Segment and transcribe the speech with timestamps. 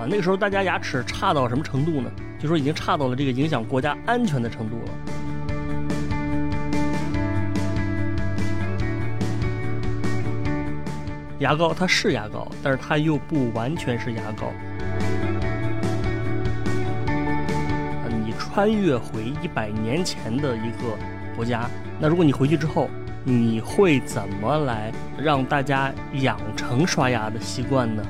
[0.00, 2.10] 啊，那个时候大家牙齿差到什么程度呢？
[2.38, 4.92] 就说已经差到了这个影响国家安全的程度了。
[11.40, 14.50] 牙膏它是牙膏，但是它又不完全是牙膏。
[18.08, 20.96] 你穿越回一百年前的一个
[21.36, 22.88] 国家，那如果你回去之后，
[23.22, 25.92] 你会怎么来让大家
[26.22, 28.02] 养成刷牙的习惯呢？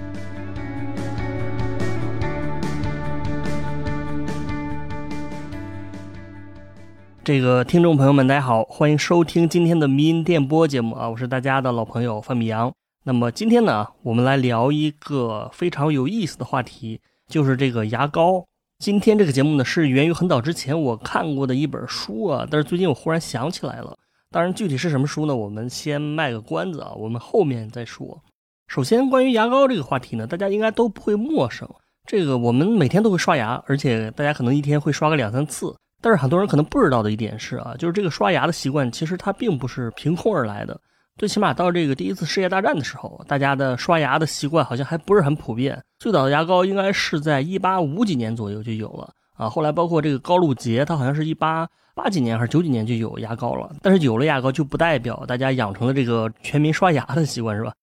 [7.31, 12.75] 这个听众朋友们，大家好，欢迎收听今天的迷音电波节目啊，我是大家的老朋友范米阳。
[13.05, 18.45] 那么今天呢，我们来聊一个非常有意思的话题，就是这个牙膏。
[18.81, 23.97] 今天这个节目呢，是源于很早之前我看过的一本书啊，但是最近我忽然想起来了。
[24.33, 25.37] 当然，具体是什么书呢？
[25.37, 28.21] 我们先卖个关子啊，我们后面再说。
[28.67, 31.69] 首先，关于牙膏这个话题呢，大家应该都不会陌生。
[32.09, 35.73] 这个我们每天都会刷牙，而且大家可能一天会刷个两三次。
[36.01, 40.81] 但是很多人可能不知道的一点是啊，就是这个刷牙的习惯其实它并不是凭空而来的。
[41.19, 45.79] 最起码到这个第一次世界大战的时候，大家的刷牙的习惯好像还不是很普遍。
[45.99, 49.47] 最早的牙膏应该是在一八五几年左右就有了啊。
[49.47, 53.71] 后来包括这个高露洁，它好像是一八八几年还是九几年就有牙膏了。
[53.83, 57.75] 但是有了牙膏就不代表大家养成了这个全民刷牙的习惯，是吧？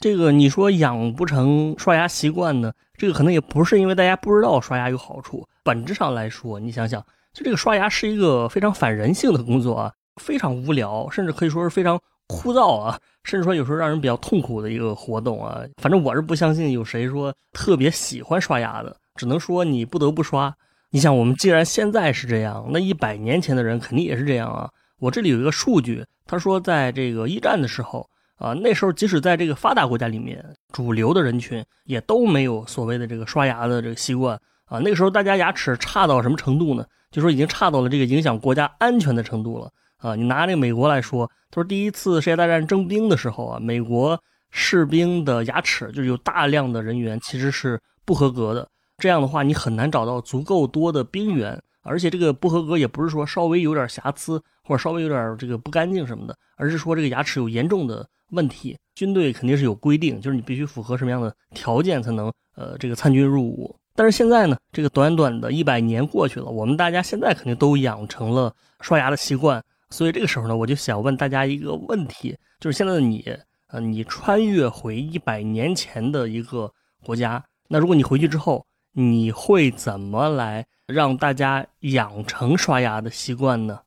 [0.00, 2.72] 这个你说养不成刷牙习惯呢？
[2.98, 5.46] 这个可能也不是因为大家不知道刷牙有好处。
[5.62, 7.00] 本质上来说，你想想。
[7.32, 15.62] 就这个刷牙是一个非常反人性的工作啊，非常无聊，甚至可以说是非常枯燥啊，甚至说有时候让人比较痛苦的一个活动啊。
[15.80, 20.54] 反正我是不相信有谁说特别喜欢刷牙的，只能说你不得不刷。
[20.90, 24.68] 你想，我们既然现在是这样，那一百年前的人肯定也是这样啊。
[24.98, 28.08] 我这里有一个数据，他说在这个一战的时候
[28.38, 34.80] 啊，那时候即使在这个发达国家里面，主流的人群也都没有所谓的这个刷牙的这个习惯啊。
[34.80, 36.84] 那个时候大家牙齿差到什么程度呢？
[37.10, 40.14] 就说已经差到了这个影响国家安全的程度了啊！
[40.14, 48.68] 你拿这个美国来说，他说第一次世界大战征兵的时候啊，美国士兵的牙齿就有大量的人员其实是不合格的。
[48.98, 58.76] 这样的话，你很难找到足够多的兵员，而且这个不合格也不是说稍微有点瑕疵或者稍微有点这个不干净什么的，而是说这个牙齿有严重的问题。
[58.94, 63.74] 军队肯定是有规定，就是你必须符合什么样的条件才能呃这个参军入伍。
[63.94, 69.62] 但是现在呢，这个短短的一百年过去了，我们大家现在肯定都养成了刷牙的习惯。
[69.90, 73.36] 所以这个时候呢，我就想问大家一个问题，就是现在的你，
[73.66, 76.72] 呃，你穿越回一百年前的一个
[77.04, 83.80] 国家，那如果你回去之后，你会怎么来让大家养成刷牙的习惯呢？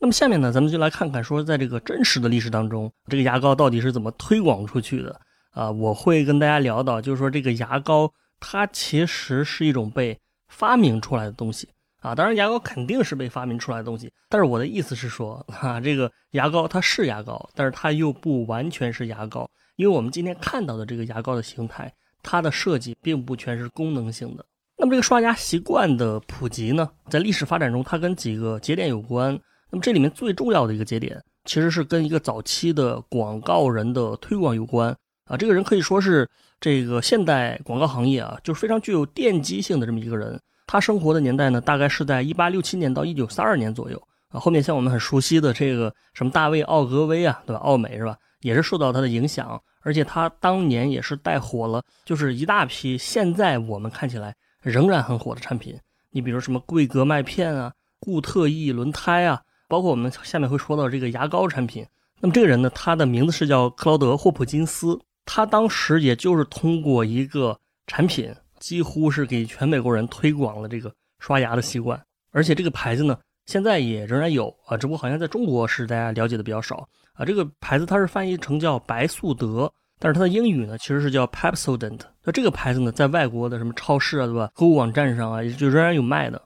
[0.00, 5.18] 那么下面呢，咱们就来看看说，在这个真实的历史当中，这个牙膏到底是怎么推广出去的
[5.52, 5.70] 啊？
[5.70, 8.12] 我会跟大家聊到，就是说这个牙膏。
[8.46, 10.18] 它其实是一种被
[10.48, 11.66] 发明出来的东西
[12.02, 21.90] 啊，当然牙膏肯定是被发明出来的东西，但是我的意思是说，哈， 这个牙膏它是牙膏，但是它又不完全是牙膏，因为我们今天看到的这个牙膏的形态，
[22.22, 24.44] 它的设计并不全是功能性的。
[24.76, 29.32] 那么这个刷牙习惯的普及呢，在历史发展中，它跟几个节点有关。
[29.70, 34.94] 那么这里面最重要的一个节点，其实是跟一个早期的广告人的推广有关。
[35.24, 36.28] 啊，这个人可以说是
[36.60, 40.38] 这个现代广告行业啊，就是非常具有奠基性的这么一个人。
[40.66, 44.40] 他生活的年代呢，大概是在一八六七年到一九三二年左右啊。
[44.40, 47.60] 后面像我们很熟悉的这个什么大卫奥格威啊，对吧？
[47.60, 48.16] 奥美是吧？
[48.40, 55.78] 也是受到他的影响，而且他当年也是带火了，就是一大批现在我们看起来仍然很火的产品。
[56.10, 61.86] 你比如什么桂格麦片啊、固特异轮胎啊，包括我们下面会说到这个牙膏产品。
[62.20, 64.98] 那么这个人呢，他的名字是叫克劳德·霍普金斯。
[65.26, 72.00] 他当时也就是通过一个产品，几乎是给全美国人推广了这个刷牙的习惯，
[72.30, 77.24] 而且这个牌子呢，现在也仍然有啊，只不过好像在中国是大家了解的比较少啊。
[77.24, 82.00] 这个牌子它是翻译成叫白素德，但是它的英语呢其实是叫 Pepsodent。
[82.22, 84.50] 那这个牌子呢，在外国的什么超市啊，对吧？
[84.54, 86.42] 购物网站上啊，也就仍然有卖的。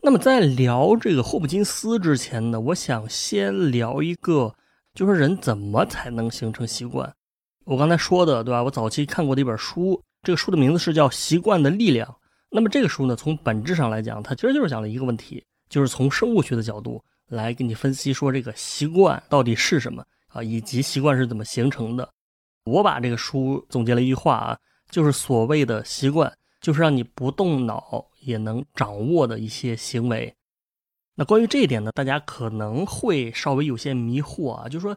[0.00, 4.54] 那么在聊这个霍普金斯之前呢，我想先聊一个。
[4.94, 7.12] 就说人怎么才能形成习惯？
[7.64, 8.62] 我刚才说的，对吧？
[8.62, 12.08] 我早期看过的一本书，这个书的名字是叫《习惯的力量》。
[12.48, 22.08] 那么这个书呢，从本质上来讲，它其实就是讲了一个问题，就是从生物学的角度来给你分析说这个习惯到底是什么啊，以及习惯是怎么形成的。
[22.64, 24.58] 我把这个书总结了一句话啊，
[24.90, 30.32] 就是所谓的习惯，就是让你不动脑也能掌握的一些行为。
[31.16, 34.96] 那关于这一点呢，大家可能会稍微有些迷惑啊，就说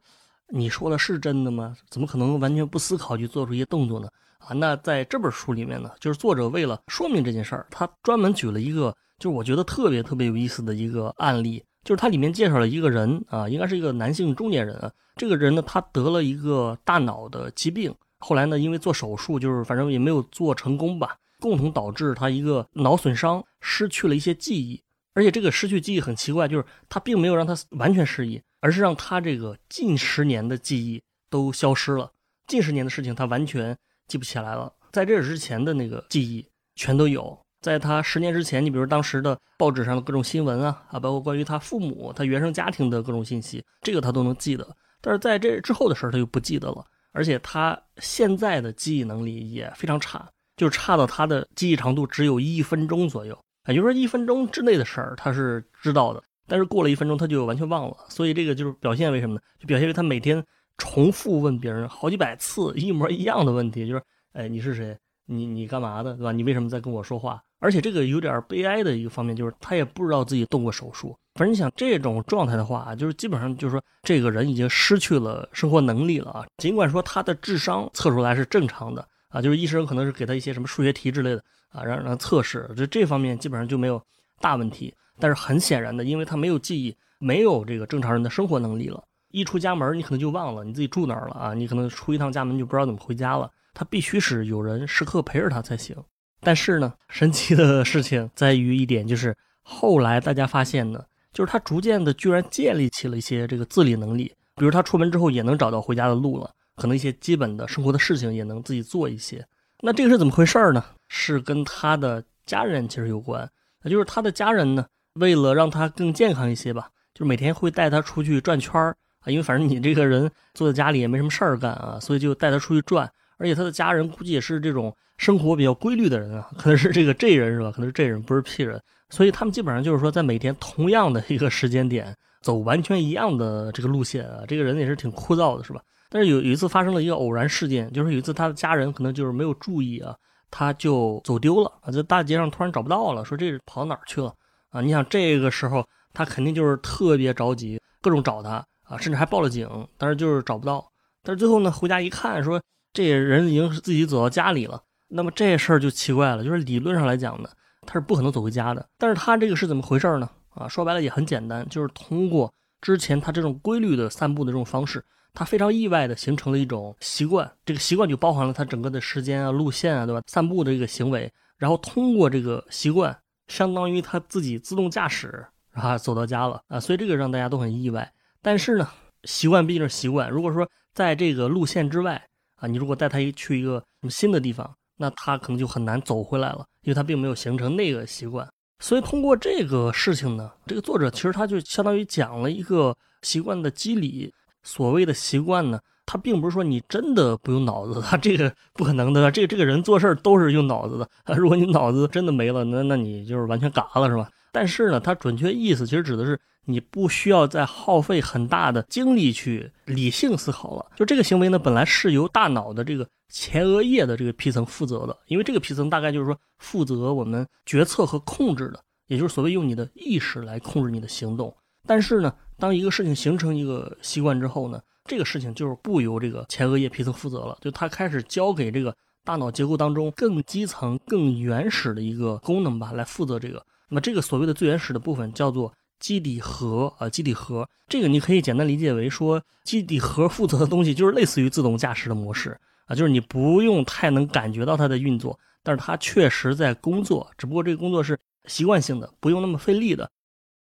[0.49, 1.75] 你说的是真的吗？
[1.89, 4.07] 怎么可能完全不思考就做出一些动作呢？
[4.39, 4.53] 啊。
[4.53, 14.91] 那在这本书里面呢，就是作者为了说明这件事儿，他专门举了一个，就是我觉得特别特别有意思的一个案例，就是它里面介绍了一个人啊，应该是一个男性中年人啊。
[15.15, 24.81] 这个人呢，他得了一个大脑的疾病，后来呢，因为做手术，就是反正也没有做成功吧，共同导致他一个脑损伤，失去了一些记忆。
[25.17, 32.11] 而且这个失去记忆很奇怪，就是他并没有让他完全失忆，而是让他这个近十年的记忆都消失了。
[32.45, 33.75] 近十年的事情他完全
[34.07, 37.35] 记不起来了，在这之前的那个记忆全都有。
[37.61, 44.77] 在他十年之前，你比如当时的报纸上的各种新闻啊啊，包括关于他父母、他原生家庭的各种信息，这个他都能记得。
[45.01, 53.35] 但是在这之后的事儿他就不记得了，而且他现在的记忆能力也非常差，就差到他的记忆长度只有一分钟左右。
[53.67, 57.95] 也就是说，一分钟之内的事儿他是知道的，但是过了一分钟他就完全忘了。
[58.09, 59.41] 所以这个就是表现为什么呢？
[59.59, 60.43] 就表现为他每天
[60.77, 64.01] 重复问别人好几百次一模一样的问题，就是
[64.33, 64.97] 哎，你是谁？
[65.25, 66.13] 你你干嘛的？
[66.13, 66.31] 对吧？
[66.31, 67.41] 你为什么在跟我说话？
[67.59, 71.17] 而且这个有点悲哀的一个方面就是他也不知道自己动过手术。
[71.33, 76.45] 反正你想这种状态的话，就是基本上就是说这个人已经失去了生活能力了啊。
[76.57, 81.43] 尽管说他的智商测出来是正常的啊，就是医生可能是给他一些什么数学题之类的。
[81.69, 84.01] 啊，让让他测试，就这方面基本上就没有
[84.39, 84.93] 大问题。
[85.19, 89.03] 但是很显然的，因为他没有记忆，没有这个正常人的生活能力了。
[89.31, 91.53] 一出家门，你可能就忘了你自己住哪儿了啊！
[91.53, 93.51] 你可能出一趟家门就不知道怎么回家了。
[93.73, 95.95] 他必须是有人时刻陪着他才行。
[96.39, 101.03] 但是呢，神奇的事情在于一点，就是后来大家发现呢，
[101.33, 109.45] 就是他逐渐的居然建立起了一些这个自理能力，比如他出门之后也能找到回家的路了，可能一些基本的生活的事情也能自己做一些。
[109.81, 110.81] 那这个是怎么回事呢？
[111.09, 113.47] 是跟他的家人其实有关，
[113.83, 114.85] 那就是他的家人呢，
[115.15, 123.11] 为了让他更健康一些吧，就是每天会带他出去转圈儿啊，因为反正你这个人坐在家里也没什么事儿干啊，所以就带他出去转。
[123.39, 127.71] 而且他的家人估计也是这种生活比较规律的人啊，可能是这个 J 人是吧？
[127.71, 135.81] 可能是 J 人，不是 P 人，所以他们基本上就是说在每天同样的一个时间点走完全一样的这个路线啊，这个人也是挺枯燥的，是吧？
[136.09, 140.15] 但是有有一次发生了一个偶然事件，就是有一次他的家人可能就是没有注意啊，
[140.49, 144.33] 他就走丢了啊，在大街上突然找不到了，说这是跑哪儿去了
[144.69, 144.81] 啊？
[144.81, 149.67] 你想这个时候他肯定就是特别着急，各种找他啊，甚至还报了警，
[149.97, 150.85] 但是就是找不到。
[151.23, 152.61] 但是最后呢，回家一看，说
[152.93, 154.81] 这人已经是自己走到家里了。
[155.09, 157.49] 那么这事儿就奇怪了，就是理论上来讲呢，
[157.85, 158.87] 他是不可能走回家的。
[158.97, 160.29] 但是他这个是怎么回事呢？
[160.49, 165.03] 啊，说白了也很简单，就是通过之前他这种规律的散步的这种方式。
[165.33, 170.21] 他非常意外的形成了一种习惯，这个习惯就包含了他整个的时间啊、路线啊，对吧？
[170.25, 173.15] 散步的这个行为，然后通过这个习惯，
[173.47, 178.11] 相当于他自己自动驾驶啊走到家了啊，所以这个让大家都很意外。
[178.41, 178.89] 但是呢，
[179.25, 182.19] 习惯毕竟是习惯，如果说在这个路线之外
[182.55, 188.47] 啊，你如果带他一去一个什么新的地方，那他可能就很难走回来了，因为他并没有形成那个习惯。
[188.79, 194.33] 所以通过这个事情呢，这个作者其实他就相当于讲了一个习惯的机理。
[194.67, 199.31] 所谓的习惯呢，它并不是说你真的不用脑子，它 这个不可能的。
[199.31, 201.09] 这个这个人做事都是用脑子的。
[201.37, 204.29] 如果你脑子真的没了，那那你就是完全嘎了，是吧？
[204.51, 210.85] 但是呢，它准确意思其实指的是你不需要再耗费很大的精力去理性思考了。
[210.97, 221.55] 就这个行为呢，本来是由大脑的这个前额叶的这个皮层负责的，因为这个皮层大概就是说负责我们决策和控制的，也就是所谓用你的意识来控制你的行动。
[221.85, 222.33] 但是呢。
[222.59, 233.63] 当一个事情形成一个习惯之后呢，这个事情就是不由这个前额叶皮层负责了，就它开始交给这个大脑结构当中更基层、更原始的一个功能吧，来负责这个。
[233.89, 250.09] 那么这个所谓的最原始的部分叫做基底核啊，基底核这个你可以简单理解为说，基底核负责的东西就是类似于自动驾驶的模式啊，就是你不用太能感觉到它的运作，但是它确实在工作，只不过这个工作是习惯性的，不用那么费力的。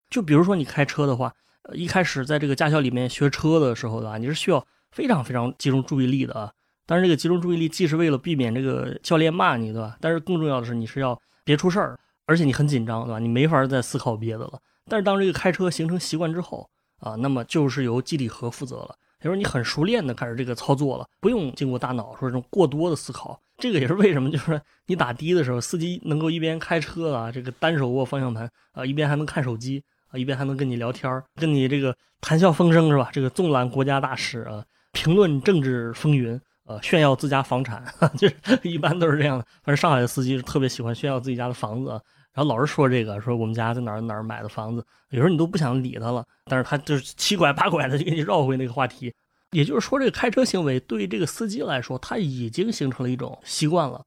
[0.10, 1.34] 就比如说你开车的话。
[1.74, 4.18] 一开始在这个驾校里面学车的时候，对吧？
[4.18, 6.52] 你是需要非常非常集中注意力的啊。
[6.86, 9.98] 但是这个集中注意力既是为了避免这个教练骂你，对吧？
[10.00, 13.18] 但是更重要的是你是要别出事儿，而且你很紧张，对吧？
[13.18, 14.60] 你没法再思考别的了。
[14.88, 16.70] 但是当这个开车形成习惯之后
[17.00, 23.42] 啊，那么就是由基底核负责了，也就是你很熟练的开始这个操作了，不用经过大脑说这种过多的思考。
[23.58, 29.84] 这个也是为什么，就是你打的的时候，司机能够一边开车啊，这个单手握方向盘啊，一边还能看手机。
[30.18, 33.10] 一边还能跟你聊天跟你这个谈笑风生是吧？
[33.12, 37.84] 这个纵览国家大事啊，评论政治风云，呃，炫耀自家房产，
[38.18, 39.46] 就是 一般都是这样的。
[39.64, 41.90] 反正上海的司机是特别喜欢炫耀自己家的房子，
[42.34, 49.14] 然后老是说这个，说我们家在哪儿哪儿买的房子，有时候你都不想理他了，但是他就是七拐八拐的就 给你绕回那个话题。
[49.52, 54.04] 也就是说，这个开车行为对于这个司机来说，他已经形成了一种习惯了。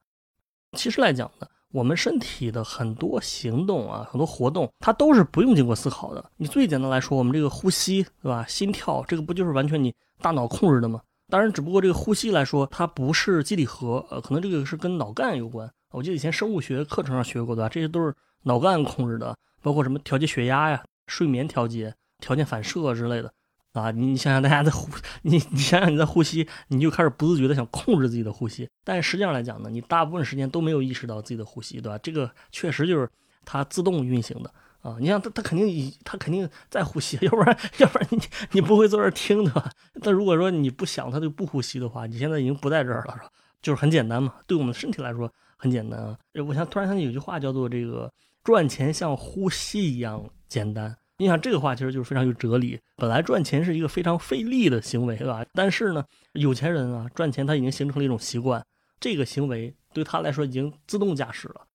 [0.73, 6.31] 其实来讲呢，我们身体的很多行动啊，很多活动，它都是不用经过思考的。
[6.37, 8.45] 你最简单来说，我们这个呼吸，对吧？
[8.47, 11.01] 心跳，这个不就是完全你大脑控制的吗？
[11.27, 15.71] 当然，只不过这个呼吸来说，它不是基底核，呃，可能这个是跟脑干有关。
[15.91, 17.69] 我记得以前生物学课程上学过，的？
[17.69, 23.31] 这些都是脑干控制的，包括什么调节血压呀、睡眠调节、条件反射之类的，
[23.79, 24.89] 啊，你你想想，大家在呼，
[25.21, 31.97] 你你想想你在呼吸，你就开始不自觉的想控制自己的呼吸，但实际上来讲呢，你大部分时间都没有意识到自己的呼吸，对吧？
[32.03, 33.09] 这个确实就是
[33.45, 34.53] 它自动运行的。
[34.81, 38.19] 啊，你像它，它肯定，它肯定在呼吸， 要不然，要不然你
[38.51, 39.69] 你不会坐这儿听的吧？
[40.01, 43.29] 但如果说你不想它就不呼吸的话，你现在已经不在这儿了，是吧？
[43.61, 46.17] 就是很简单嘛，对我们身体来说很简单啊。
[46.47, 48.09] 我想突然想起有句话叫做“这个
[48.41, 52.79] 赚钱像呼吸一样简单”，你想这个话其实就是非常有哲理。
[52.95, 55.45] 本来赚钱是一个非常费力的行为，对吧？
[55.53, 58.65] 但是呢，有钱人啊，赚钱他已经形成了一种习惯，
[59.01, 61.65] 这个行为对他来说已经自动驾驶了。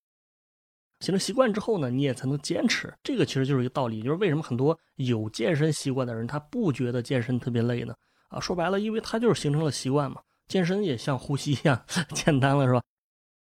[1.01, 2.91] 形成习惯之后呢，你也才能坚持。
[3.03, 7.95] 这个其实就是一个道理，就是为什么很多有健身习惯的人，他不觉得健身特别累呢？
[8.29, 10.23] 啊，说白了，因为他就是形成了习惯嘛。
[10.49, 11.85] 健身也像呼吸一样
[12.15, 12.83] 简单了，是吧？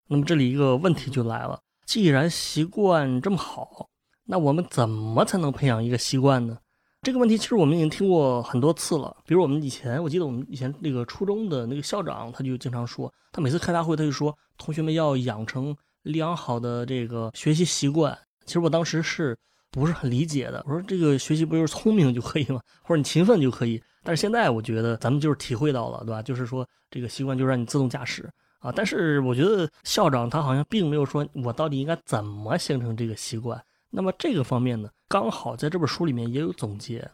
[0.06, 3.87] 那么这里一个问题就来了：既然习惯这么好，
[4.30, 6.58] 那我们怎么才能培养一个习惯呢？
[7.02, 9.16] 这个问题其实我们已经听过很多次了。
[9.26, 15.76] 比如我们以前，我记得我们以前那个初中的那个校长，他就经常说，他每次开大会，他就说，同学们要养成。
[16.04, 18.16] 良好的这个学习习惯，
[18.46, 19.36] 其实我当时是
[19.70, 20.64] 不是很理解的。
[20.66, 22.60] 我说这个学习不就是聪明就可以吗？
[22.82, 23.82] 或者你勤奋就可以？
[24.04, 26.22] 但是现在我觉得咱们就是体会到了，对吧？
[26.22, 28.30] 就是说这个习惯就让你自动驾驶
[28.60, 28.72] 啊。
[28.74, 33.60] 但是我觉得校长他好像并没有说我到底应该怎么形成这个习惯。
[33.90, 37.10] 那么这个方面呢，刚好在这本书里面也有总结。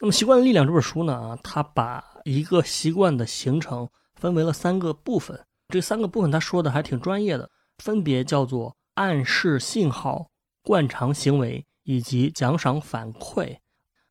[0.00, 5.44] 那么《习惯的力量》这本书呢，啊，它把一个习惯的形成分为了三个部分。
[5.68, 7.50] 这三个部分他说的还挺专业的。
[7.78, 10.28] 分别叫做暗示信号、
[10.62, 13.56] 惯常行为以及奖赏反馈。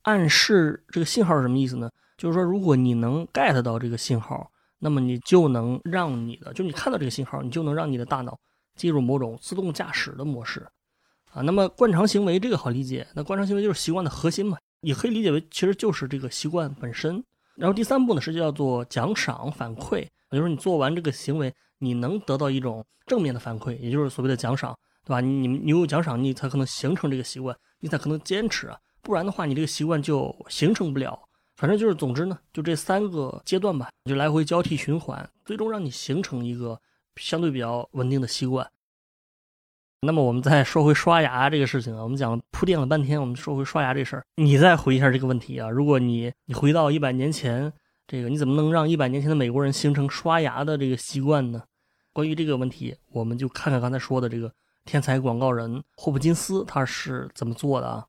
[0.02, 1.90] 暗示这个信号是什么意思呢？
[2.18, 8.38] 就是说，如果你能 get 到这个信号，那么你就能让你的，就你看到这个信号，你就能让你的大脑
[8.76, 10.68] 进入某种自动驾驶的模式
[11.34, 11.42] 啊。
[11.42, 17.24] 那么惯常行为这个好理解，那惯常行为就是习惯的核心嘛，也可以理解为其实就是这个习惯本身。
[17.56, 20.00] 然后第三步呢是叫做奖赏反馈，
[20.32, 21.54] 也就是你做完这个行为。
[21.84, 25.20] 你能得到一种正面的反馈，也就是所谓的奖赏，对吧？
[25.20, 31.20] 你你有奖赏，你才可能形成这个习惯，你才可能坚持啊，不然的话，你这个习惯就形成不了。
[31.56, 36.80] 反正就是，总之呢，就这三个阶段吧，就来回交替循环，最终让你形成一个
[37.16, 38.70] 相对比较稳定的习惯。
[40.04, 47.72] 那么我们再说回刷牙这个事情啊，我们讲铺垫了半天，我们说回刷牙这事儿，你再回一下这个问题啊，如果你你回到一百年前，
[48.08, 51.62] 这个你怎么能让一百年前的美国人形成刷牙的这个习惯呢？
[52.14, 54.52] 关于这个问题，我们就看看刚才说的这个
[54.86, 58.04] 天才广告人霍普金斯他是怎么做的啊？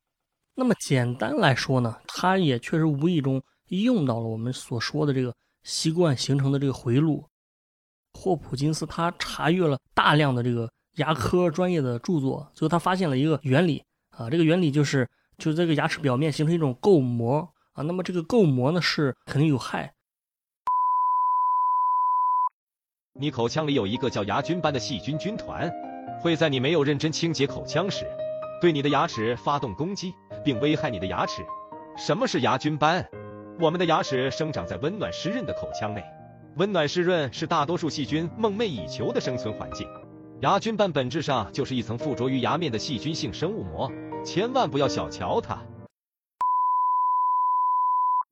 [0.54, 7.22] 那么简单来说呢，他也确实无意中用到了我们所说的这个习惯形成的这个回路。
[8.14, 15.08] 霍普金斯他查阅了大量的这个牙科专业的著作，最后他发现了一个原理啊，这个原理就是
[15.38, 19.94] 就是这个牙齿表面形成一种垢膜啊，那么这个垢膜呢是肯定有害。
[23.14, 25.70] 你口腔里有一个叫牙菌斑的细菌军团，
[26.20, 28.06] 会在你没有认真清洁口腔时，
[28.60, 31.42] 对你的牙齿发动攻击，并危害你的牙齿。
[31.96, 33.06] 什么是牙菌斑？
[33.60, 36.02] 我们的牙齿生长在温暖湿润的口腔内，
[36.56, 39.86] 温暖湿润是大多数细菌梦寐以求的生存环境。
[40.42, 43.88] 牙菌斑本质上就是一层附着于牙面的细菌性生物膜，
[44.24, 45.54] 千万不要小瞧它。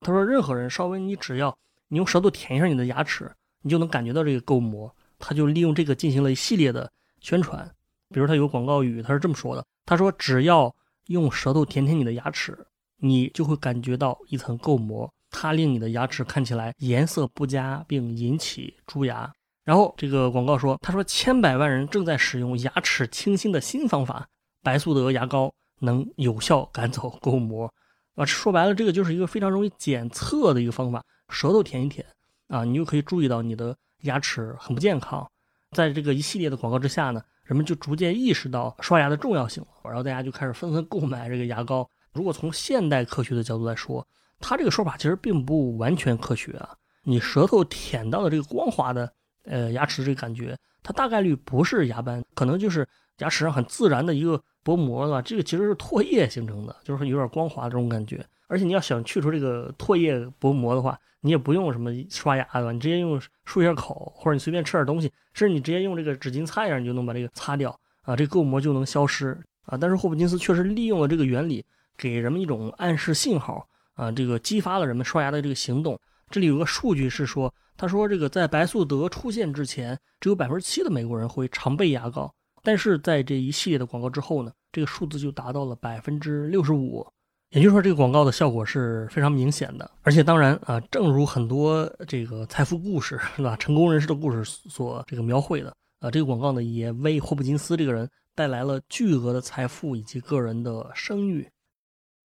[0.00, 3.31] 他说，任何人稍微你只要你用舌头舔一下你的牙齿。
[3.62, 6.90] 你就能感觉到这个垢膜，他就利用这个进行了一系列的
[7.21, 7.71] 宣传。
[8.09, 10.75] 比如他有广告语，他是这么说的：“他说只要
[11.07, 12.59] 用舌头舔舔你的牙齿，
[12.99, 19.33] 你就会感觉到一层垢膜，它令你的牙齿看起来颜色不佳，并引起蛀牙。”
[19.71, 24.27] 然后这个广告说：“他说千百万人正在使用牙齿清新的新方法——
[24.65, 27.73] 白素德牙膏，能有效赶走垢膜。”
[28.19, 32.05] 啊，说白了，这个就是一个非常容易检测的一个方法，舌头舔一舔。
[32.49, 35.25] 啊，你就可以注意到你的牙齿很不健康。
[35.71, 41.89] 在这个一系列的广告之下呢，人们就逐渐意识到刷牙的重要性了，然后大家就开始纷纷购买这个牙膏。
[42.12, 44.05] 如果从现代科学的角度来说，
[44.41, 46.75] 他这个说法其实并不完全科学啊。
[47.05, 49.12] 你舌头舔到的这个光滑的
[49.50, 52.87] 呃牙齿这个感觉，它大概率不是牙斑，可能就是
[53.19, 55.21] 牙齿上很自然的一个薄膜，吧？
[55.21, 62.73] 这个其实是唾液形成的，就是有点光滑这种感觉而且你要想去除这个唾液薄膜的话，你也不用什么刷牙对吧？
[62.73, 67.71] 你直接用漱一下口，或者你随便吃点东西，甚至你直接用这个纸巾擦一下，你就能把这个擦掉
[68.02, 69.76] 啊，这个垢膜就能消失啊。
[69.76, 71.64] 但是霍普金斯确实利用了这个原理，
[71.97, 75.99] 给人们一种暗示信号啊，这个激发了人们刷牙的这个行动。
[76.31, 82.33] 这里有个数据是说，他说这个在白素德出现之前，只有百分之七的美国人会常备牙膏，
[82.63, 87.07] 但是在这一系列的广告之后呢，这个数字就达到了百分之六十五。
[87.51, 101.51] 也就是说，这个广告的效果是非常明显的，而且当然啊，正如很多这个财富故事是吧，成功人士的故事所这个描绘的啊，这个广告呢也为霍普金斯这个人带来了巨额的财富以及个人的声誉。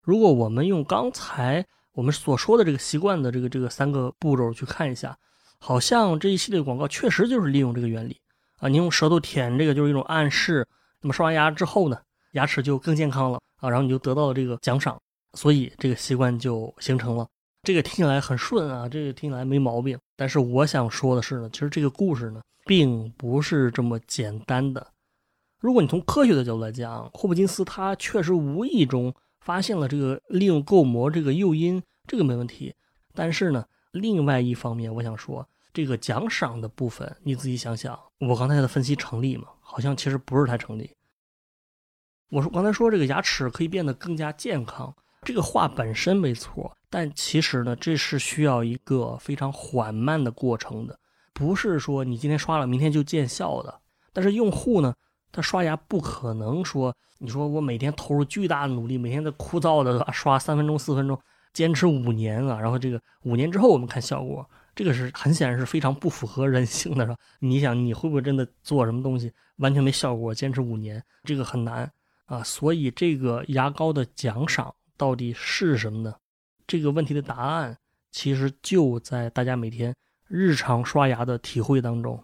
[0.03, 5.17] 如果我们用刚才我们所说的这个习惯的这个这个三个步骤去看一下，
[5.59, 8.19] 好像这一系列广告确实就是利用这个原理
[8.59, 10.67] 啊，你用舌头舔这个就是一种暗示，
[11.01, 11.97] 那么刷完牙之后呢，
[12.33, 14.99] 牙齿就更健康了啊，然后你就得到了这个奖赏。
[15.33, 17.27] 所以这个习惯就形成了，
[17.63, 19.97] 这个听起来很顺啊，这个听起来没毛病。
[20.17, 24.85] 但是我想说的是呢，其实这个故事呢，并不是这么简单的。
[25.59, 29.13] 如果你从科学的角度来讲，霍普金斯他确实无意中
[29.45, 32.75] 发现了这个利用构膜这个诱因，这个没问题。
[33.13, 39.47] 但是呢，另外一方面，我想说这个奖赏的部分，你自己想想，我刚才的分析成立吗？
[39.61, 40.89] 好像其实不是太成立。
[42.31, 44.93] 我说刚才说这个牙齿可以变得更加健康。
[45.21, 50.99] 这个话本身没错，但其实呢，这是需要一个非常缓慢的过程的，
[51.33, 53.81] 不是说你今天刷了，明天就见效的。
[54.11, 54.93] 但是用户呢，
[55.35, 61.19] 他刷牙不可能说，你说我每天投入巨大的努力，每天在枯燥的刷三分钟、四分钟，
[61.51, 67.17] 坚持五年啊，然后这个五年之后我们看效果，这个是很显然是非常不符合人性的，是吧？
[67.39, 71.91] 你想你会不会真的做什么东西完全没效果，坚持五年，这个很难
[72.27, 72.41] 啊。
[72.41, 74.73] 所以这个牙膏的奖赏。
[74.97, 76.15] 到底是什么呢？
[76.65, 77.77] 这个问题的答案
[78.13, 79.93] 其实就在大家每天
[80.25, 82.23] 日常刷牙的体会当中。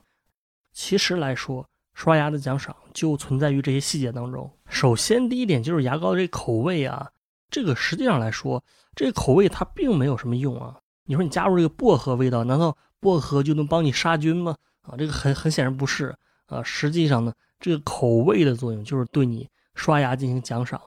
[0.72, 4.50] 其实来说，刷牙的奖赏就存在于这些细节当中。
[4.68, 7.10] 首先，第一点就是牙膏的这口味啊，
[7.50, 8.64] 这个实际上来说，
[8.96, 10.78] 这个口味它并没有什么用啊。
[11.06, 14.56] 你说你加入这个薄荷味道，难道薄荷就能帮你杀菌吗？
[14.84, 16.64] 啊，这个很很显然不是啊。
[16.64, 20.82] 实际上呢，这个口味的作用就是对你刷牙进行奖赏。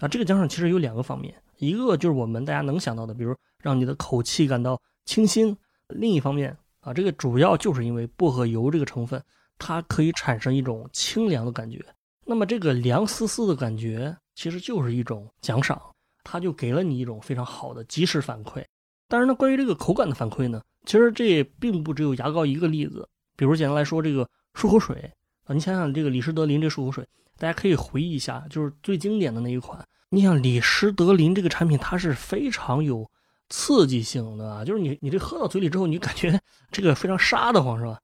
[0.00, 5.54] 啊，这个奖赏其实有两个方面，一个就是我们大家能想到的，比如让你的口气感到清新；
[5.88, 9.22] 另一方面啊，这个主要就是因为薄荷油这个成分，
[9.60, 11.84] 它可以产生一种清凉的感觉。
[12.26, 15.80] 那么这个凉丝丝的感觉，其实就是一种奖赏，
[16.24, 18.64] 它就给了你一种非常好的及时反馈。
[19.06, 23.08] 当然呢，关于这个口感的反馈呢，其实这并不只有牙膏一个例子。
[23.36, 25.12] 比如简单来说，这个漱口水
[25.44, 27.06] 啊，你想想这个李施德林这漱口水。
[27.38, 29.82] 大家可以回忆一下，就是最经典的那一款。
[30.10, 33.10] 你想李施德林这个产品，它是非常有
[33.48, 36.38] 刺激性的，就是你你这喝到嘴里之后，你感觉
[36.70, 37.98] 这个非常沙的慌，是吧？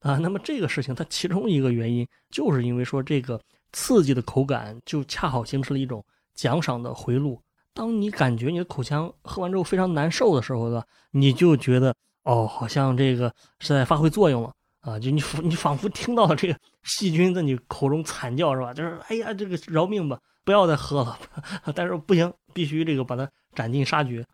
[0.00, 3.40] 啊，那么这个事情它其中一个原因，就是因为说这个
[3.72, 7.40] 刺激的口感就恰好形成了一种奖赏的回路。
[7.72, 10.86] 当你感觉你的口腔喝完之后非常难受的时候，对吧？
[11.12, 14.52] 你就觉得哦，好像这个是在发挥作用了。
[14.80, 18.72] 啊，就你你仿佛听到了这个细菌在你口中惨叫，是吧？
[18.72, 21.18] 就是哎呀，这个饶命吧，不要再喝了。
[21.76, 24.24] 但是不行，必须这个把它斩尽杀绝。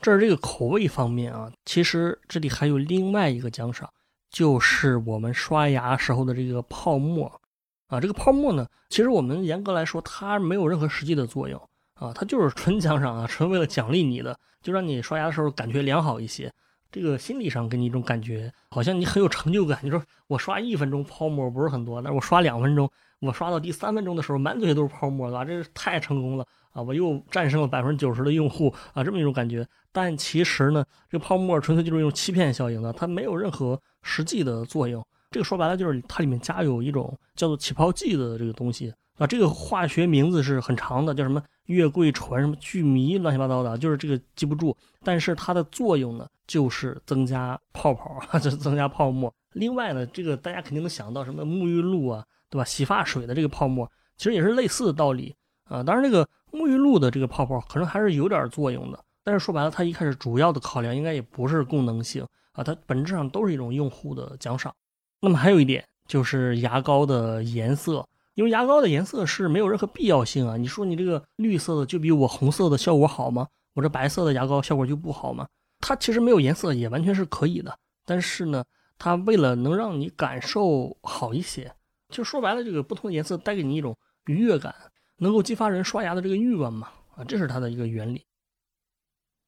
[0.00, 1.50] 这是这个口味方面啊。
[1.64, 3.90] 其实这里还有另外一个奖赏，
[4.34, 7.40] 就是我们刷牙时候的这个泡沫
[7.86, 8.00] 啊。
[8.00, 11.56] 这个泡沫呢，其实我们严格来说，它没有任何实际的作用
[11.94, 16.52] 啊，它就是纯奖赏啊，纯为了奖励你的，就让你刷牙的时候感觉良好一些。
[16.90, 19.78] 这个心理上给你一种感觉，好像你很有成就感。
[19.82, 22.90] 你说我刷一分钟泡沫不是很多，但是我刷两分钟，
[23.24, 25.44] 我刷到第三分钟的时候，满嘴都是泡沫，对吧？
[25.44, 26.82] 这是太成功了啊！
[26.82, 29.66] 我又战胜了百分之九十的用户啊，这么一种感觉。
[29.92, 35.04] 但其实呢，这个泡沫纯粹就是一种欺骗效应的，它没有任何实际的作用。
[35.30, 44.76] 这个说白了就是它里面加有一种叫做起泡剂的这个东西啊，这个化学名字是很长的，叫什么月桂醇什么聚醚，乱七八糟的，就是这个记不住。
[45.02, 46.26] 但是它的作用呢？
[46.46, 49.32] 就是增加泡泡啊， 就是增加泡沫。
[49.54, 52.22] 另外呢，这个大家肯定能想到什么沐浴露啊，
[52.54, 52.64] 对吧？
[52.64, 55.82] 洗发水的这个泡沫，其实也是类似的道理啊。
[55.82, 59.04] 当然，这个沐浴露的这个泡泡可能还是有点作用的。
[59.24, 64.72] 但是说白了，它一开始主要的考量应该也不是功能性啊，它本质上都是一种用户的奖赏。
[65.20, 70.56] 那么还有一点就是牙膏的颜色，因为牙膏的颜色是没有任何必要性啊。
[70.56, 73.48] 你说你这个绿色的就比我红色的效果好吗？
[73.72, 75.48] 我这白色的牙膏效果就不好吗？
[75.80, 78.64] 它其实没有颜色也完全是可以的，但是呢，
[78.96, 81.74] 它为了能让你感受好一些，
[82.14, 83.96] 就说白了，这个不同的颜色带给你一种
[84.26, 84.72] 愉悦感，
[85.16, 88.24] 能够激发人刷牙的这个欲望嘛，啊，这是它的一个原理。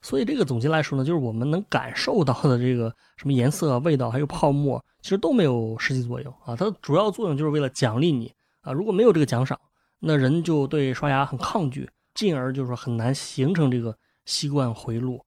[0.02, 6.56] 所以这个总结来说呢，就是我们能感受到的这个什么颜色、味道，还有泡沫，其实都没有实际作用啊。
[6.56, 8.72] 它的主要作用就是为了奖励你啊。
[8.72, 9.58] 如果没有这个奖赏，
[10.00, 15.24] 那人就对刷牙很抗拒，进而就是说很难形成这个习惯回路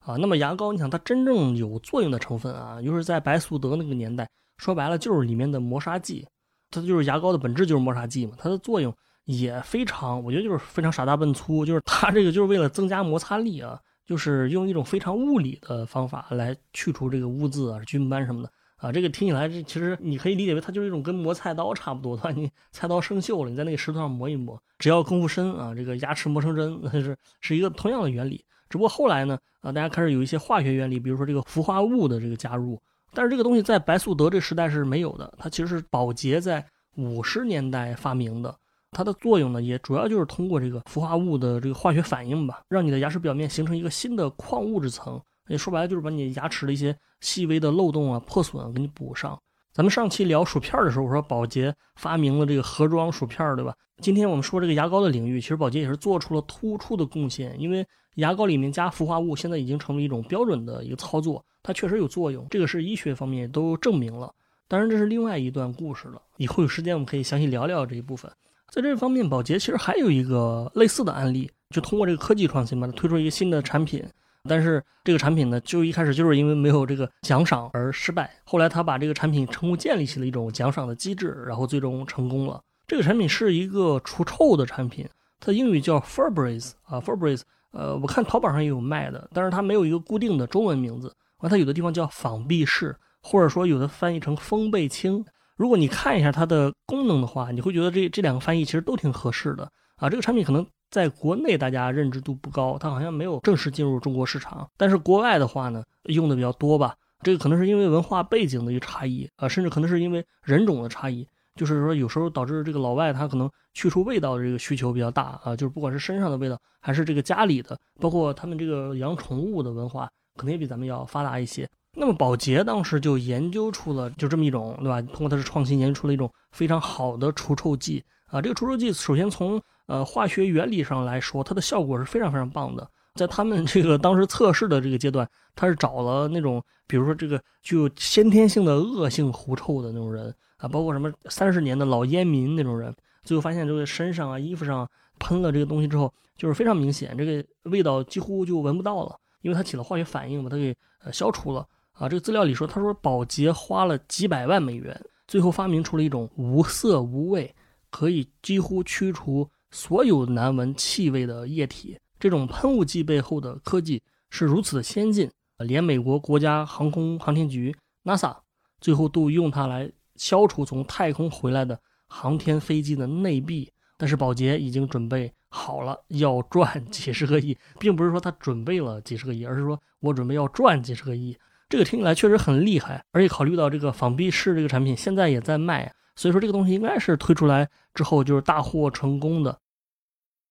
[0.00, 0.16] 啊。
[0.16, 6.26] 那么牙膏，你想它真正有作用的成分啊，就是在白素德那个年代，说白了就是里面的磨砂剂，
[6.70, 18.50] 它就是牙膏的本质就是磨砂剂嘛，它的作用也非常，我觉得就是非常傻大笨粗，就是它这个就是为了增加摩擦力啊，就是用一种非常物理的方法来去除这个污渍啊、菌斑什么的。
[18.76, 28.44] 啊，这个听起来这其实你可以理解为它就是一种跟磨菜刀差不多的，你菜刀生锈了，你在那个石头上磨一磨，只要功夫深啊，这个牙齿磨成针，那是是一个同样的原理。
[28.68, 32.78] 只不过后来呢，啊，大家开始有一些化学原理，比如说这个氟化物的这个加入，
[33.14, 36.64] 但是这个东西在白素德这时代是没有的，它其实是宝洁在
[36.96, 38.54] 五十年代发明的，
[38.90, 45.20] 它的作用呢也主要就是通过这个氟化物的这个化学反应吧，让你的牙齿表面形成一个新的矿物质层。
[45.48, 49.38] 也说白了就是把你牙齿的一些细微的漏洞啊、破损给你补上。
[49.74, 53.74] 咱们上期聊薯片的时候，我说宝洁发明了这个盒装薯片，对吧？
[54.00, 57.60] 今天我们说这个牙膏的领域，其实宝洁也是做出了突出的贡献。
[57.60, 64.32] 因为牙膏里面加氟化物，现在已经成为一种标准的一个操作，它确实有作用，这个是医学方面都证明了。
[64.68, 66.20] 当然，这是另外一段故事了。
[66.36, 68.30] 以后有时间我们可以详细聊聊这一部分。
[68.70, 74.04] 在这方面，宝洁其实还有一个类似的案例，就通过这个科技创新嘛，推出一个新的产品。
[74.46, 78.30] 但是这个产品呢，就一开始就是因为没有这个奖赏而失败。
[78.44, 82.60] 后来他把这个产品成功建立起了一种奖赏的机制，然后最终成功了。
[82.86, 85.08] 这个产品是一个除臭的产品，
[85.40, 87.40] 它的英语叫 Febreze 啊，Febreze。
[87.70, 91.12] 呃，我看淘宝上也有卖的，但是它没有一个固定的中文名字。
[91.44, 95.24] 那，它有的地方叫仿壁式，或者说有的翻译成风贝清。
[95.56, 100.08] 如果你看一下它的功能的话，你会觉得这这两个翻译其实都挺合适的啊。
[100.08, 100.66] 这个产品可能。
[100.90, 104.70] 在国内大家认知度不高，它好像没有正式进入中国市场。
[104.76, 106.94] 但是国外的话呢，用的比较多吧。
[107.20, 111.26] 这个可能是因为文化背景的一个差异啊，甚至可能是因为人种的差异。
[111.56, 115.56] 就是说，有时候导致这个老外他可能去除味道的这个需求比较大啊。
[115.56, 121.68] 就是不管是身上的味道，还是这个家里的，包括他们这个养宠物的文化，可能也比咱们要发达一些。
[121.96, 125.00] 那么宝洁当时就研究出了就这么一种，对吧？
[125.02, 128.42] 通过它的创新研究出了一种非常好的除臭剂啊。
[128.42, 132.88] 这个除臭剂首先从呃，化学原理上来说，它的效果是非常非常棒的。
[133.14, 142.92] 在他们这个当时测试的这个阶段，他是找了那种，比如说这个具有先天性的恶性狐臭的那种人啊，包括什么三十年的老烟民那种人，
[143.22, 144.88] 最后发现这个身上啊、衣服上
[145.20, 151.60] 喷了这个东西之后，就是非常明显，这个味道几乎就闻不到了，因为它起了化学反应，把它给呃消除了
[151.92, 152.08] 啊。
[152.08, 157.54] 这个资料里说，他说宝洁花了几百万美元，最后发明出了一种无色无味，
[157.90, 159.48] 可以几乎驱除。
[159.70, 165.28] 所有难闻气味的液体，这种喷雾剂背后的科技是如此的先进，
[165.58, 168.36] 连美国国家航空航天局 NASA
[168.80, 171.76] 最后都用它来消除从太空回来的
[172.06, 173.68] 航天飞机的内壁。
[173.96, 181.38] 但是宝洁已经准备好了，要赚几十个亿，并不是说他准备了几十个亿，而是说我准备要赚几十个亿。
[181.68, 189.56] 这个听起来确实很厉害，而且考虑到这个仿币式这个产品现在也在卖，所以说这个东西应该是推出来之后就是大获成功的。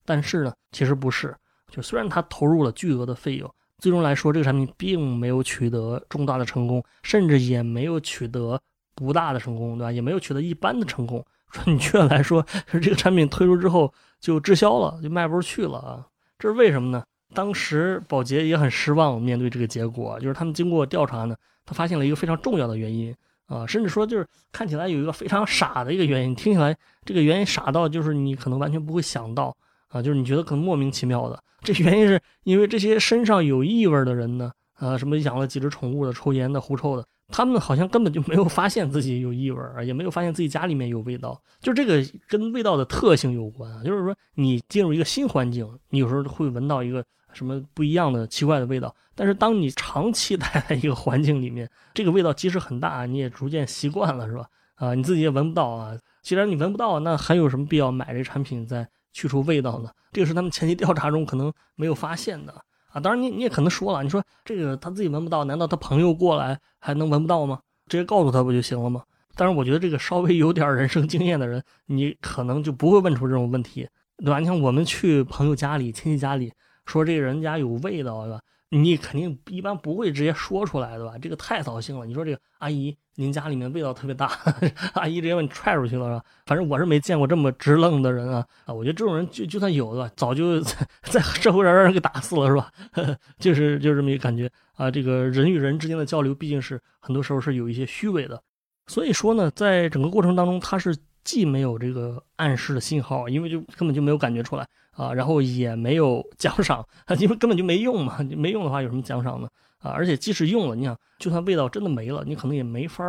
[0.06, 1.36] 但是呢，其实不是。
[1.70, 8.62] 就虽然他投入了巨额的费用，最终来说，这个产品并没有取得重大的成功，甚至也没有取得
[8.96, 9.92] 不大的成功，对吧？
[9.92, 11.26] 也没有取得一般的成功。
[11.54, 16.06] 准确来说，是这个产品推出之后就滞销了，就卖不出去了啊。
[16.38, 17.04] 这是为什么呢？
[17.34, 21.36] 当时宝洁也很失望，面对这个结果，就是他们经过调查呢，
[21.66, 29.56] 他发现了一个非常重要的原因啊，甚至说就是看起来有一个非常傻的一个原因，听起来这个原因傻到就是你可能完全不会想到。
[29.90, 43.84] 啊，就是你觉得可能莫名其妙的，这原因是因为这些身上有异味的人呢，啊，什么养了几只宠物的、抽烟的、狐臭的，他们好像根本就没有发现自己有异味啊，也没有发现自己家里面有味道，就这个跟味道的特性有关啊。
[43.84, 54.46] 就是说，你进入一个新环境，你有时候会闻到一个什么不一样的奇怪的味道，但是当你长期待在一个环境里面，这个味道即使很大，你也逐渐习惯了，是吧？
[54.76, 55.98] 啊，你自己也闻不到啊。
[56.22, 58.88] 既然你闻不到，那还有什么必要买这产品在？
[59.16, 59.92] 去除味道呢？
[60.12, 63.02] 这个是他们前期调查中可能没有发现的啊。
[63.02, 67.60] 当然，你你也可能说了，你说这个他自己闻不到，难道他朋友过来还能闻不到吗？
[67.88, 69.04] 直接告诉他不就行了吗？
[69.36, 74.40] 但是我觉得这个稍微有点人生经验的人，你可能就不会问出这种问题，对吧？
[74.40, 76.54] 你像我们去朋友家里、亲戚家里，
[76.86, 78.40] 说这个人家有味道，对吧？
[78.76, 81.14] 你肯定一般不会直接说出来，对吧？
[81.22, 82.06] 这个太扫兴了。
[82.06, 84.32] 你说这个阿姨，您家里面味道特别大，
[84.96, 86.24] 阿姨直接把你踹出去了，是吧？
[86.48, 88.74] 反正我是没见过这么直愣的人啊啊！
[88.74, 92.72] 我觉得这种人就就算有的，早就 在在社会上让人给打死了，是吧？
[93.38, 94.90] 就是就是这么一个感觉啊。
[94.90, 98.42] 这个人与人之间的交流，毕竟是很多时候是有一些虚伪的，
[98.88, 104.68] 所以说呢，在整个过程当中，他是既没有这个暗示的信号，因为就根本就没有感觉出来。
[104.94, 106.88] 啊，然后也没有奖赏，
[107.20, 109.50] 因为根本就没用嘛，没用的话有什么奖赏呢？
[109.80, 113.04] 啊，而且即使用了，你想，就算味道真的没了，你可能也没法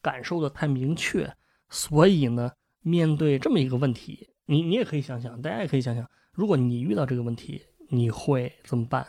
[0.00, 1.30] 感受的太明确。
[1.68, 2.50] 所以呢，
[2.82, 9.06] 面对这么一个问题，你你也可以想想，大家也可以想想，如果你遇到这个问题，你会怎么办？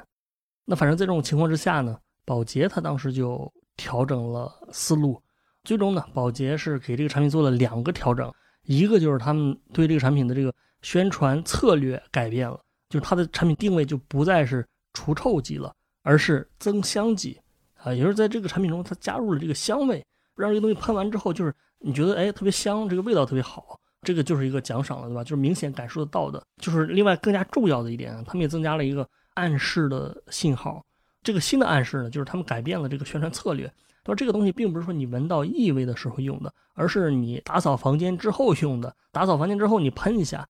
[0.65, 5.21] 那反正在这种情况之下呢，宝洁他当时就调整了思路，
[5.63, 8.31] 最终呢，宝洁是给这个产品做了两个调整，
[8.63, 10.53] 一个就是他们对这个产品的这个。
[10.81, 12.59] 宣传策略改变了，
[12.89, 17.39] 就是它的产品定位就不再是除臭剂了，而是增香剂
[17.75, 20.03] 啊，也就是在这个产品中，它加入了这个香味，
[20.35, 25.23] 让这个东西喷完之后，就是你觉得哎特别香，这个味道特别好，这个就是一个奖赏了，对吧？
[25.23, 26.41] 就是明显感受得到的。
[26.61, 30.83] 就是另外更加重要的一点，他们也增加了一个暗示的信号。
[31.23, 33.71] 这个新的暗示呢，就是他们改变了这个宣传策略，
[34.05, 38.95] 说这个东西并不是说你闻到异味的时候用的，而是你打扫房间之后用的。
[39.11, 40.47] 打扫房间之后你喷一下。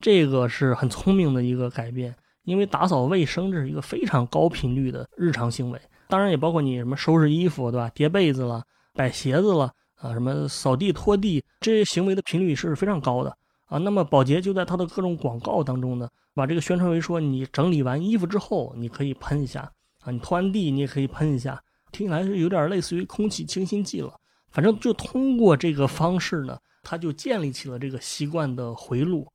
[0.00, 7.90] 这个是很聪明的一个改变，因为打扫卫生这是一个非常高频率的日常行为，当然也包括你什么收拾衣服，对吧？
[7.94, 8.62] 叠被子了，
[8.94, 13.78] 摆鞋子了，啊，什么扫地拖地，这些行为的频率是非常高的啊。
[13.78, 19.70] 那么保洁就在它的各种广告当中呢，把这个宣传为说，你整理完衣服之后，你可以喷一下
[20.04, 24.14] 啊，你拖完地你也可以喷一下，听起来是有点类似于空气清新剂了。
[24.50, 29.26] 反正就通过这个方式呢，它就建立起了这个习惯的回路。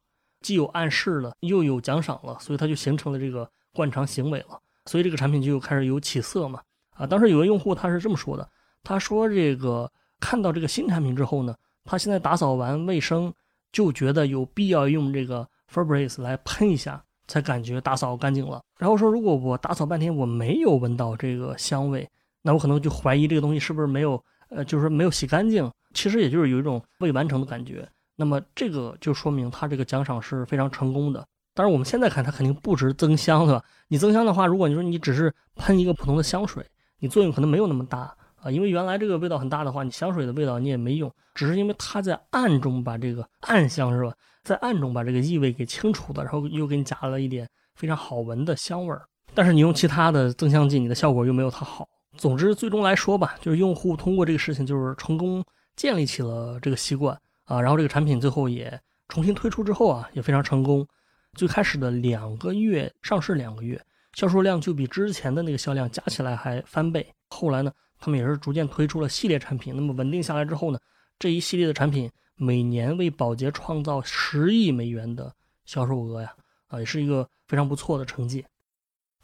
[0.44, 4.60] 既有暗示了，又有奖赏了，所以它就形成了这个惯常行为了。
[4.86, 6.62] 所以这个产品就开始有起色嘛。
[6.92, 8.48] 啊，当时有个用户他是这么说的，
[8.84, 13.34] 他说这个看到这个新产品之后呢，他现在打扫完卫生
[13.72, 18.62] 就觉得有必要用这个 Febreze 来喷一下，才感觉打扫干净了。
[18.78, 22.08] 然后说如果我打扫半天我没有闻到这个香味，
[22.42, 25.72] 那我可能就怀疑这个东西是不是没有，呃，就是没有洗干净。
[25.94, 27.88] 其实也就是有一种未完成的感觉。
[28.16, 31.26] 那么这个就说明它这个奖赏是非常成功的。
[31.56, 33.64] 当然我们现在看它肯定不止增香，对吧？
[33.88, 36.66] 你增香的话，如果你说你只是喷一个普通的香水，
[37.00, 49.04] 你作用可能没有那么大啊，因为原来这个味道很大的话，你香水的味道你也没用，只是因为它在暗中把这个暗香是吧，在暗中把这个异味给清除的，然后又给你加了一点非常好闻的香味儿。
[49.36, 51.88] 但是你用其他的增香剂，你的效果又没有它好。
[52.18, 55.44] 总之，最终来说吧，就是用户通过这个事情就是成功
[55.76, 57.16] 建立起了这个习惯。
[57.46, 60.88] 啊，然后这个产品最后也重新推出之后啊，也非常成功。
[61.34, 63.80] 最开始的两个月上市两个月，
[64.14, 67.06] 销售量就比之前的那个销量加起来还翻倍。
[67.30, 69.76] 后来呢，他们也是逐渐推出了系列产品。
[69.76, 70.80] 那么稳定下来之后呢，
[71.18, 75.34] 这一系列的产品每年为宝洁创造十亿美元的
[75.66, 76.32] 销售额呀，
[76.68, 78.46] 啊，也是一个非常不错的成绩。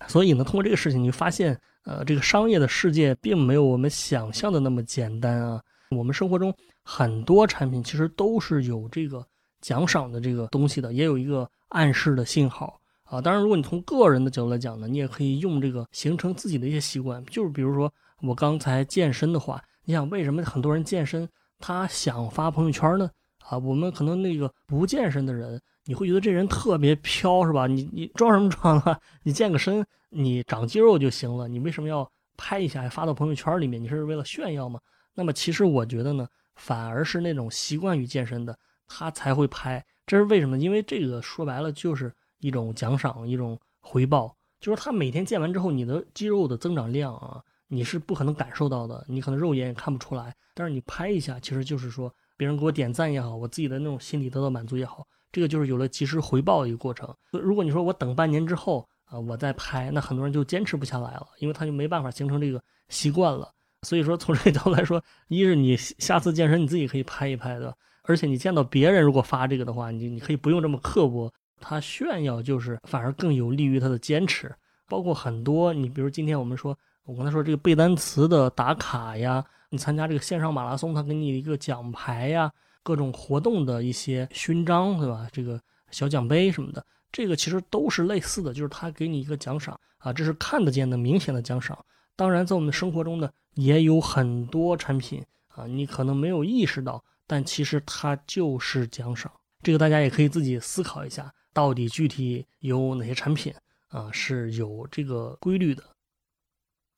[0.07, 5.61] 所以呢，通过这个事情，你发现，呃，这个商业的世界并没有我们想象的那么简单啊。
[5.95, 9.25] 我们生活中很多产品其实都是有这个
[9.59, 13.19] 奖赏的这个东西的，也有一个暗示的信号啊。
[13.19, 17.23] 当然，如果你从个人的角度来讲呢，你也可以用这个形成自己的一些习惯。
[17.25, 23.09] 就是比如说我刚才健身的话，你想为什么很多人健身他想发朋友圈呢？
[23.47, 27.65] 啊，我们可能那个不健身的人，你会觉得这人特别飘，是吧？
[27.65, 28.99] 你你装什么装啊？
[29.23, 33.81] 你健个身，你长肌肉就行了，你为什么要拍一下发到朋友圈里面？
[33.81, 34.79] 你是为了炫耀吗？
[35.15, 39.85] 那么其实我觉得呢，反而是那种习惯于健身的，他才会拍。
[40.05, 40.57] 这是为什么？
[40.57, 44.35] 因为这个说白了就是一种奖赏，一种回报。
[44.59, 50.35] 就是他每天健完之后，你的肌肉的增长量啊，你是不可能感受到的，你可能肉眼也看不出来。
[50.53, 57.13] 但是你拍一下，其实就是说别人给我点赞也好，我自己的那种心理得到满足也好，这个就是有了及时回报的一个过程。
[57.31, 63.49] 如果你说我等半年之后啊，我再拍，那很多人就坚持不下来了，因为他就没办法形成这个习惯了。
[63.83, 74.53] 所以说，从这角度来说，一是你下次健身你自己可以拍一拍的，而且你见到别人如果发这个的话，你你可以不用这么刻薄，他炫耀就是反而更有利于他的坚持。
[74.87, 82.51] 包括很多，你比如今天我们说，我刚才说这个背单词的打卡呀，你参加这个线上马拉松，他给你一个奖牌呀，
[82.83, 85.27] 各种活动的一些勋章，对吧？
[85.31, 85.61] 这个
[85.91, 91.77] 小奖杯什么的，这个其实都是类似的，就是他给你一个奖赏啊，这是看得见的明显的奖赏。
[92.15, 99.29] 当然，在我们生活中呢，也有很多产品啊，你可能没有意识到，但其实它就是奖赏。
[99.61, 103.53] 这个大家也可以自己思考一下，到底具体有哪些产品
[103.89, 105.83] 啊是有这个规律的。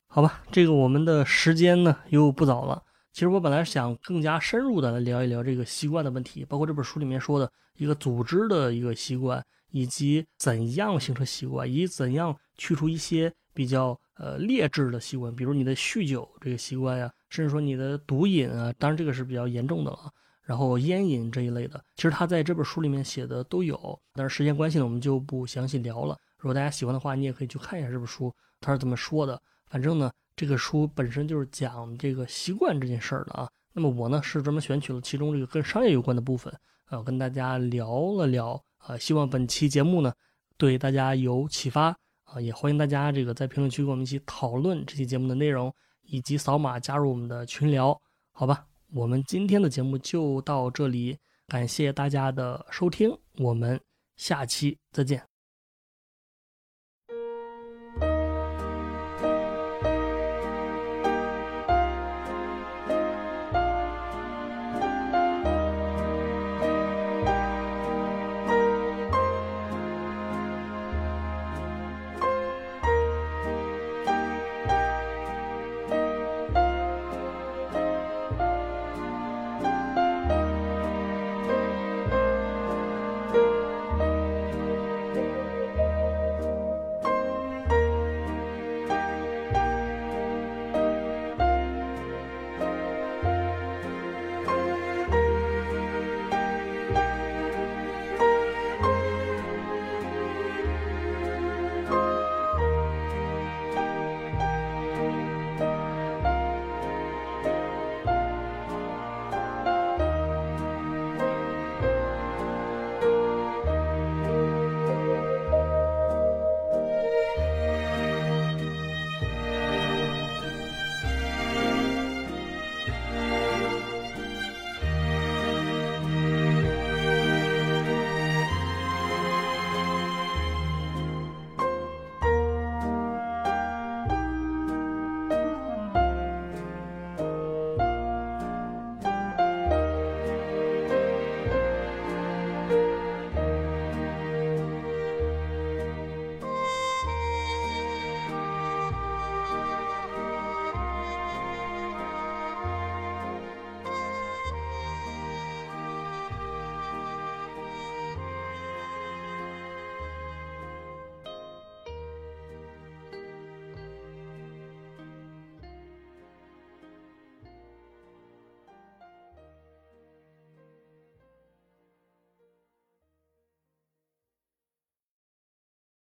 [0.06, 2.84] 好吧，这个我们的时间呢又不早了。
[3.12, 20.12] 其实我本来想更加深入的来聊一聊这个习惯的问题，包括这本书里面说的一个组织的一个习惯，以及怎样形成习惯，以及怎样去除一些比较呃劣质的习惯，比如你的酗酒这个习惯呀，甚至说你的毒瘾啊，当然这个是比较严重的了。
[20.44, 26.16] 然后烟瘾这一类的，其实他在这本书里面写的都有，但是时间关系呢，我们就不详细聊了。
[26.38, 29.42] 如果大家喜欢的话，你也可以去看一下这本书，他是怎么说的。
[29.68, 30.12] 反正呢。
[30.34, 33.48] 这个书本身就是讲这个习惯这件事儿的啊。
[33.74, 36.52] 那么我呢是专门选取了其中这个跟商业有关的部分，
[36.90, 38.98] 呃，跟大家聊了聊啊。
[38.98, 40.12] 希望本期节目呢
[40.58, 41.96] 对大家有启发
[42.34, 48.00] 啊，也欢迎大家这个在评论区跟我们一起讨论这期节目的内容，以及扫码加入我们的群聊，
[48.32, 48.66] 好吧？
[48.94, 51.18] 我们今天的节目就到这里，
[51.48, 53.80] 感谢大家的收听，我们
[54.16, 55.31] 下期再见。